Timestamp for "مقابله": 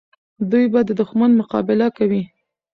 1.39-1.87